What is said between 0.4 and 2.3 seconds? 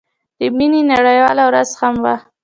مينې نړيواله ورځ هم وه.